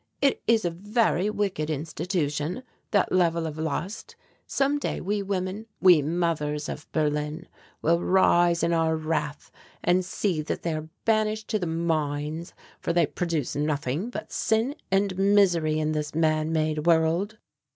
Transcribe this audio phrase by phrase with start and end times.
[0.19, 4.15] It is a very wicked institution, that level of lust
[4.47, 7.47] some day we women we mothers of Berlin
[7.83, 9.51] will rise in our wrath
[9.83, 14.75] and see that they are banished to the mines, for they produce nothing but sin
[14.89, 17.37] and misery in this man made world."